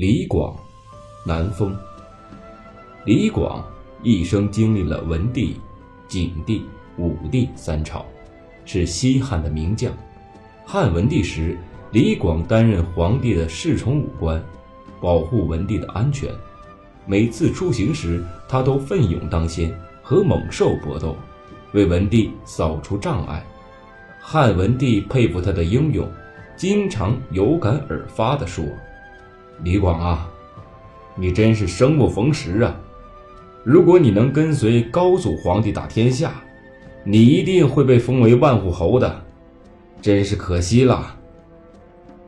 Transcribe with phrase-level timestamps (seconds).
[0.00, 0.54] 李广，
[1.26, 1.76] 南风。
[3.04, 3.64] 李广
[4.00, 5.56] 一生经历了文帝、
[6.06, 6.62] 景帝、
[6.98, 8.06] 武帝三朝，
[8.64, 9.92] 是西汉的名将。
[10.64, 11.58] 汉文帝时，
[11.90, 14.40] 李广担任皇帝的侍从武官，
[15.00, 16.32] 保护文帝的安全。
[17.04, 21.16] 每次出行时，他都奋勇当先，和猛兽搏斗，
[21.72, 23.44] 为文帝扫除障碍。
[24.20, 26.08] 汉文帝佩服他的英勇，
[26.54, 28.64] 经常有感而发地说。
[29.64, 30.30] 李广啊，
[31.16, 32.74] 你真是生不逢时啊！
[33.64, 36.34] 如果你能跟随高祖皇帝打天下，
[37.04, 39.24] 你一定会被封为万户侯的，
[40.00, 41.14] 真是可惜了。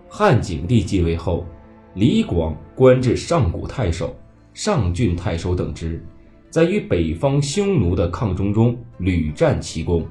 [0.08, 1.46] 汉景帝继位后，
[1.94, 4.14] 李广官至上古太守、
[4.52, 6.04] 上郡太守等职，
[6.50, 10.04] 在与北方匈奴的抗争中屡战奇功，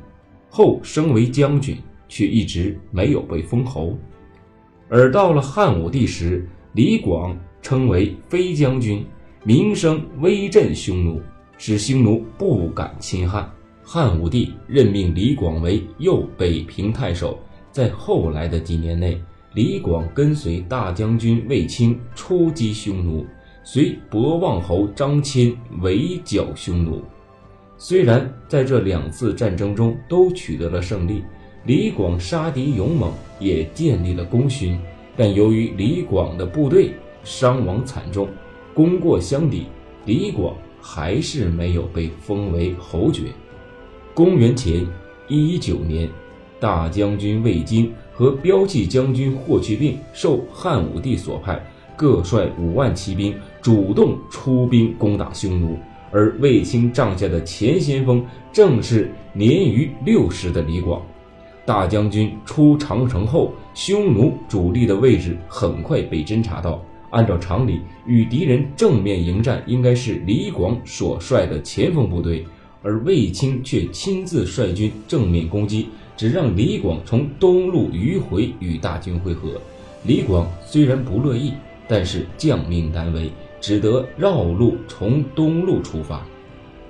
[0.49, 1.77] 后升为将军，
[2.07, 3.97] 却一直没有被封侯。
[4.87, 9.03] 而到了汉武帝时，李广称为飞将军，
[9.43, 11.19] 名声威震匈奴，
[11.57, 13.51] 使匈奴不敢侵汉。
[13.83, 17.39] 汉武帝任命李广为右北平太守。
[17.71, 19.19] 在后来的几年内，
[19.53, 23.25] 李广跟随大将军卫青出击匈奴，
[23.63, 27.01] 随博望侯张骞围剿匈奴。
[27.77, 31.23] 虽然在这两次战争中都取得了胜利，
[31.65, 34.79] 李广杀敌勇猛，也建立了功勋。
[35.19, 36.93] 但由于李广的部队
[37.25, 38.29] 伤亡惨重，
[38.73, 39.65] 功过相抵，
[40.05, 43.23] 李广还是没有被封为侯爵。
[44.13, 44.87] 公元前
[45.27, 46.09] 一一九年，
[46.57, 51.61] 大将军魏京和骠骑将军霍去病受汉武帝所派，
[51.97, 55.77] 各率五万骑兵主动出兵攻打匈奴，
[56.11, 61.01] 而卫青帐下的前先锋正是年逾六十的李广。
[61.69, 66.83] 大将军出长城后，匈奴主力的位置很快被侦察到。
[67.11, 72.43] 按照常理，与敌人正面迎战应该是李广所率的前锋部队，
[72.81, 75.87] 而卫青却亲自率军正面攻击，
[76.17, 79.61] 只让李广从东路迂回与大军会合。
[80.01, 81.53] 李广虽然不乐意，
[81.87, 83.29] 但是将命难违，
[83.61, 86.25] 只得绕路从东路出发。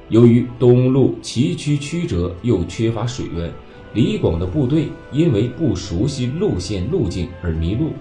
[0.07, 3.51] 由于东路崎岖曲折，又缺乏水源。
[3.94, 7.94] 李广的部队因为不熟悉路线路径而迷路，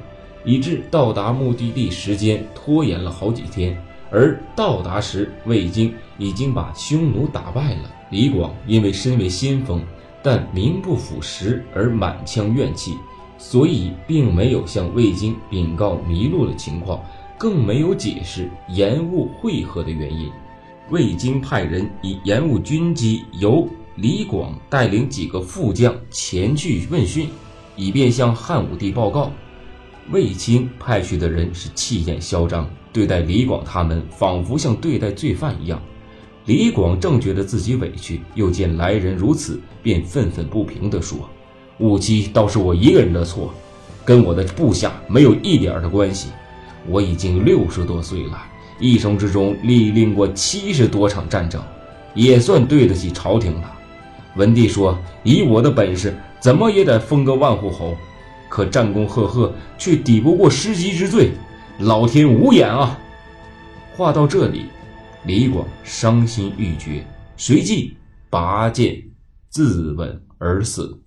[0.45, 3.77] 以致到达目的地时间拖延了好几天。
[4.11, 7.91] 而到达时，魏京已经把匈奴打败了。
[8.11, 9.83] 李广因为身为先锋，
[10.23, 12.97] 但名不副实而满腔怨气，
[13.37, 17.03] 所以并没有向魏京禀告迷路的情况，
[17.39, 20.31] 更没有解释延误会合的原因。
[20.91, 23.69] 魏京派人以延误军机由。
[24.01, 27.29] 李广带领几个副将前去问讯，
[27.75, 29.33] 以便向汉武帝报告。
[30.13, 35.83] 卫青派去的人是气焰嚣张，对待李广他们仿佛像对待罪犯一样。
[36.45, 41.29] 李广正觉得自己委屈，又见来人如此，便愤愤不平地说
[41.81, 43.53] ：“误击倒是我一个人的错，
[44.05, 46.29] 跟我的部下没有一点的关系。
[46.87, 48.41] 我已经六十多岁了，
[48.79, 51.61] 一生之中历练过七十多场战争，
[52.15, 53.75] 也算对得起朝廷了。”
[54.37, 57.97] 文帝说：“以我的本事，怎么也得封个万户侯，
[58.49, 61.33] 可战功赫赫，却抵不过失级之罪，
[61.79, 62.99] 老天无眼啊！”
[63.97, 64.67] 话到这里，
[65.25, 67.05] 李广伤心欲绝，
[67.37, 67.97] 随即
[68.31, 69.03] 拔剑
[69.49, 71.01] 自刎而死。